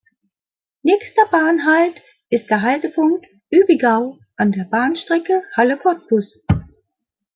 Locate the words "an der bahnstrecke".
4.35-5.43